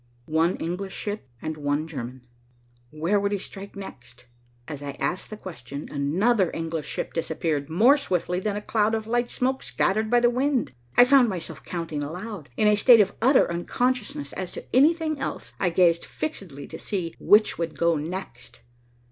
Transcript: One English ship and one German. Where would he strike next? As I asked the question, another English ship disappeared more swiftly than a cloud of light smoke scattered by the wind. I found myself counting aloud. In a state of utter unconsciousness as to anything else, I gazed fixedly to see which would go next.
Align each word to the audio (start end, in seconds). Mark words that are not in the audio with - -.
One 0.25 0.55
English 0.55 0.95
ship 0.95 1.29
and 1.43 1.55
one 1.57 1.87
German. 1.87 2.21
Where 2.89 3.19
would 3.19 3.31
he 3.31 3.37
strike 3.37 3.75
next? 3.75 4.25
As 4.67 4.81
I 4.81 4.93
asked 4.93 5.29
the 5.29 5.37
question, 5.37 5.87
another 5.91 6.49
English 6.55 6.87
ship 6.87 7.13
disappeared 7.13 7.69
more 7.69 7.97
swiftly 7.97 8.39
than 8.39 8.55
a 8.55 8.63
cloud 8.63 8.95
of 8.95 9.05
light 9.05 9.29
smoke 9.29 9.61
scattered 9.61 10.09
by 10.09 10.19
the 10.19 10.31
wind. 10.31 10.73
I 10.97 11.05
found 11.05 11.29
myself 11.29 11.63
counting 11.63 12.01
aloud. 12.01 12.49
In 12.57 12.67
a 12.67 12.73
state 12.73 12.99
of 12.99 13.13
utter 13.21 13.47
unconsciousness 13.51 14.33
as 14.33 14.51
to 14.53 14.65
anything 14.75 15.19
else, 15.19 15.53
I 15.59 15.69
gazed 15.69 16.03
fixedly 16.03 16.65
to 16.69 16.79
see 16.79 17.13
which 17.19 17.59
would 17.59 17.77
go 17.77 17.95
next. 17.95 18.61